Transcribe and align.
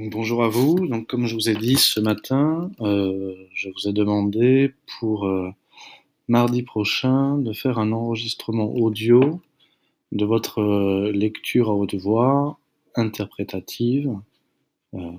Bonjour 0.00 0.44
à 0.44 0.48
vous. 0.48 0.86
Donc, 0.86 1.08
comme 1.08 1.26
je 1.26 1.34
vous 1.34 1.50
ai 1.50 1.56
dit 1.56 1.74
ce 1.74 1.98
matin, 1.98 2.70
euh, 2.80 3.34
je 3.52 3.68
vous 3.68 3.88
ai 3.88 3.92
demandé 3.92 4.72
pour 5.00 5.26
euh, 5.26 5.50
mardi 6.28 6.62
prochain 6.62 7.36
de 7.36 7.52
faire 7.52 7.80
un 7.80 7.90
enregistrement 7.90 8.72
audio 8.76 9.40
de 10.12 10.24
votre 10.24 10.60
euh, 10.60 11.10
lecture 11.10 11.68
à 11.68 11.74
haute 11.74 11.96
voix 11.96 12.60
interprétative 12.94 14.14
de 14.92 15.10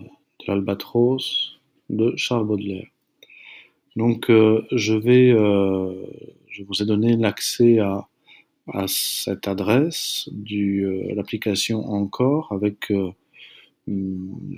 l'Albatros 0.47 1.59
de 1.89 2.13
Charles 2.15 2.47
Baudelaire. 2.47 2.87
Donc, 3.97 4.27
je 4.29 4.93
vais, 4.93 5.31
je 5.31 6.63
vous 6.63 6.81
ai 6.81 6.85
donné 6.85 7.17
l'accès 7.17 7.79
à, 7.79 8.07
à, 8.69 8.85
cette 8.87 9.49
adresse 9.49 10.29
de 10.31 11.13
l'application 11.15 11.85
Encore 11.85 12.53
avec 12.53 12.93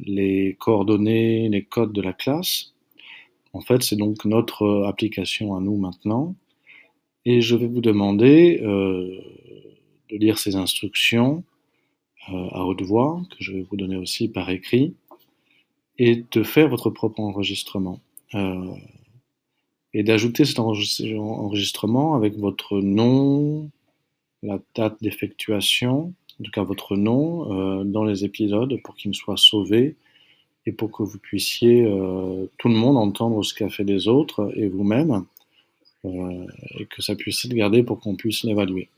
les 0.06 0.56
coordonnées, 0.60 1.50
les 1.50 1.64
codes 1.64 1.94
de 1.94 2.02
la 2.02 2.14
classe. 2.14 2.74
En 3.54 3.62
fait, 3.62 3.84
c'est 3.84 3.96
donc 3.96 4.26
notre 4.26 4.86
application 4.88 5.56
à 5.56 5.60
nous 5.60 5.78
maintenant. 5.78 6.36
Et 7.26 7.42
je 7.42 7.56
vais 7.56 7.68
vous 7.68 7.82
demander 7.82 8.60
euh, 8.64 9.20
de 10.10 10.18
lire 10.18 10.38
ces 10.38 10.56
instructions 10.56 11.44
euh, 12.30 12.48
à 12.52 12.66
haute 12.66 12.82
voix, 12.82 13.22
que 13.30 13.44
je 13.44 13.52
vais 13.52 13.62
vous 13.62 13.78
donner 13.78 13.98
aussi 13.98 14.28
par 14.28 14.50
écrit, 14.50 14.96
et 15.98 16.24
de 16.32 16.44
faire 16.44 16.70
votre 16.70 16.90
propre 16.90 17.20
enregistrement. 17.20 18.00
Euh, 18.34 18.74
et 19.94 20.04
d'ajouter 20.04 20.46
cet 20.46 20.60
enregistrement 20.60 22.16
avec 22.16 22.38
votre 22.38 22.80
nom, 22.80 23.70
la 24.42 24.60
date 24.74 24.98
d'effectuation, 25.02 26.14
en 26.40 26.44
tout 26.44 26.52
cas 26.52 26.64
votre 26.64 26.96
nom, 26.96 27.52
euh, 27.52 27.84
dans 27.84 28.04
les 28.04 28.26
épisodes 28.26 28.80
pour 28.84 28.96
qu'il 28.96 29.14
soit 29.14 29.38
sauvé 29.38 29.96
et 30.66 30.72
pour 30.72 30.92
que 30.92 31.04
vous 31.04 31.18
puissiez, 31.18 31.84
euh, 31.84 32.46
tout 32.58 32.68
le 32.68 32.76
monde, 32.76 32.98
entendre 32.98 33.44
ce 33.44 33.54
qu'a 33.54 33.70
fait 33.70 33.84
les 33.84 34.08
autres 34.08 34.52
et 34.56 34.68
vous-même, 34.68 35.26
euh, 36.06 36.46
et 36.80 36.86
que 36.86 37.02
ça 37.02 37.16
puisse 37.16 37.46
être 37.46 37.54
gardé 37.54 37.84
pour 37.84 38.00
qu'on 38.00 38.16
puisse 38.16 38.44
l'évaluer. 38.44 38.90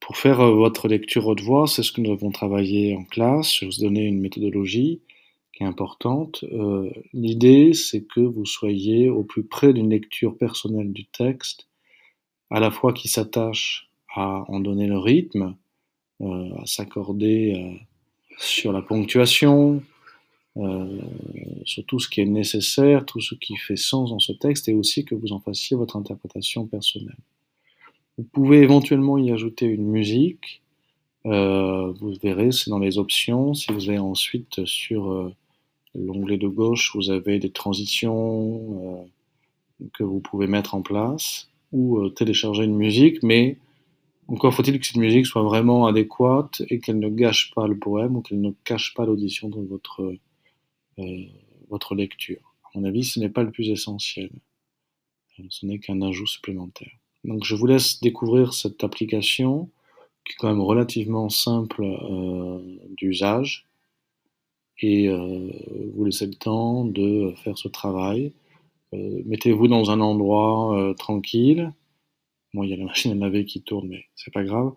Pour 0.00 0.16
faire 0.16 0.38
votre 0.52 0.88
lecture 0.88 1.26
haute 1.26 1.40
voix, 1.40 1.66
c'est 1.66 1.82
ce 1.82 1.92
que 1.92 2.00
nous 2.00 2.12
avons 2.12 2.30
travaillé 2.30 2.96
en 2.96 3.04
classe. 3.04 3.54
Je 3.54 3.64
vais 3.64 3.70
vous 3.72 3.82
donner 3.82 4.04
une 4.04 4.20
méthodologie 4.20 5.00
qui 5.52 5.64
est 5.64 5.66
importante. 5.66 6.44
L'idée, 7.12 7.72
c'est 7.74 8.02
que 8.02 8.20
vous 8.20 8.46
soyez 8.46 9.08
au 9.08 9.24
plus 9.24 9.42
près 9.42 9.72
d'une 9.72 9.90
lecture 9.90 10.36
personnelle 10.36 10.92
du 10.92 11.06
texte, 11.06 11.66
à 12.50 12.60
la 12.60 12.70
fois 12.70 12.92
qui 12.92 13.08
s'attache 13.08 13.85
à 14.16 14.44
en 14.48 14.60
donner 14.60 14.86
le 14.86 14.98
rythme, 14.98 15.54
euh, 16.22 16.54
à 16.56 16.64
s'accorder 16.64 17.52
euh, 17.54 17.78
sur 18.38 18.72
la 18.72 18.80
ponctuation, 18.80 19.82
euh, 20.56 20.98
sur 21.66 21.84
tout 21.84 21.98
ce 21.98 22.08
qui 22.08 22.22
est 22.22 22.26
nécessaire, 22.26 23.04
tout 23.04 23.20
ce 23.20 23.34
qui 23.34 23.56
fait 23.56 23.76
sens 23.76 24.10
dans 24.10 24.18
ce 24.18 24.32
texte, 24.32 24.68
et 24.70 24.74
aussi 24.74 25.04
que 25.04 25.14
vous 25.14 25.32
en 25.32 25.40
fassiez 25.40 25.76
votre 25.76 25.96
interprétation 25.96 26.66
personnelle. 26.66 27.18
Vous 28.16 28.24
pouvez 28.24 28.62
éventuellement 28.62 29.18
y 29.18 29.30
ajouter 29.30 29.66
une 29.66 29.86
musique. 29.86 30.62
vous 31.24 32.12
verrez, 32.22 32.50
c'est 32.50 32.70
dans 32.70 32.78
les 32.78 32.96
options. 32.96 33.52
Si 33.52 33.70
vous 33.72 33.90
allez 33.90 33.98
ensuite 33.98 34.64
sur 34.64 35.30
l'onglet 35.94 36.38
de 36.38 36.48
gauche, 36.48 36.92
vous 36.94 37.10
avez 37.10 37.38
des 37.38 37.50
transitions 37.50 39.06
que 39.92 40.02
vous 40.02 40.20
pouvez 40.20 40.46
mettre 40.46 40.74
en 40.74 40.80
place 40.80 41.50
ou 41.72 42.08
télécharger 42.08 42.64
une 42.64 42.76
musique, 42.76 43.22
mais 43.22 43.58
encore 44.28 44.54
faut-il 44.54 44.78
que 44.78 44.86
cette 44.86 44.96
musique 44.96 45.26
soit 45.26 45.42
vraiment 45.42 45.86
adéquate 45.86 46.62
et 46.68 46.80
qu'elle 46.80 46.98
ne 46.98 47.08
gâche 47.08 47.52
pas 47.54 47.66
le 47.66 47.78
poème 47.78 48.16
ou 48.16 48.22
qu'elle 48.22 48.40
ne 48.40 48.50
cache 48.64 48.94
pas 48.94 49.06
l'audition 49.06 49.48
de 49.48 49.60
votre, 49.60 50.14
euh, 50.98 51.24
votre 51.68 51.94
lecture? 51.94 52.54
À 52.64 52.78
mon 52.78 52.84
avis, 52.84 53.04
ce 53.04 53.20
n'est 53.20 53.28
pas 53.28 53.42
le 53.42 53.50
plus 53.50 53.70
essentiel. 53.70 54.30
Euh, 55.38 55.44
ce 55.48 55.66
n'est 55.66 55.78
qu'un 55.78 56.02
ajout 56.02 56.26
supplémentaire. 56.26 56.92
Donc 57.24 57.44
je 57.44 57.54
vous 57.54 57.66
laisse 57.66 58.00
découvrir 58.00 58.54
cette 58.54 58.82
application 58.84 59.70
qui 60.24 60.32
est 60.32 60.36
quand 60.38 60.48
même 60.48 60.60
relativement 60.60 61.28
simple 61.28 61.84
euh, 61.84 62.60
d'usage 62.96 63.66
et 64.82 65.08
vous 65.08 66.04
laissez 66.04 66.26
le 66.26 66.34
temps 66.34 66.84
de 66.84 67.32
faire 67.42 67.56
ce 67.56 67.66
travail. 67.66 68.34
Mettez-vous 68.92 69.68
dans 69.68 69.90
un 69.90 70.00
endroit 70.00 70.78
euh, 70.78 70.94
il 72.62 72.70
y 72.70 72.72
a 72.72 72.76
la 72.76 72.84
machine 72.84 73.12
à 73.12 73.14
laver 73.14 73.44
qui 73.44 73.62
tourne, 73.62 73.88
mais 73.88 74.04
c'est 74.14 74.32
pas 74.32 74.44
grave. 74.44 74.72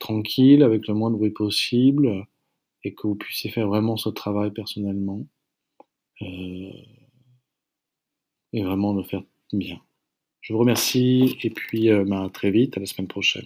tranquille, 0.00 0.62
avec 0.62 0.86
le 0.88 0.94
moins 0.94 1.10
de 1.10 1.16
bruit 1.16 1.30
possible, 1.30 2.26
et 2.84 2.94
que 2.94 3.06
vous 3.06 3.16
puissiez 3.16 3.50
faire 3.50 3.68
vraiment 3.68 3.96
ce 3.96 4.08
travail 4.08 4.52
personnellement. 4.52 5.26
Euh, 6.22 6.72
et 8.52 8.62
vraiment 8.62 8.94
le 8.94 9.02
faire 9.02 9.22
bien. 9.52 9.80
Je 10.40 10.52
vous 10.52 10.58
remercie, 10.60 11.36
et 11.42 11.50
puis 11.50 11.90
euh, 11.90 12.04
bah, 12.04 12.24
à 12.24 12.30
très 12.30 12.50
vite, 12.50 12.76
à 12.76 12.80
la 12.80 12.86
semaine 12.86 13.08
prochaine. 13.08 13.44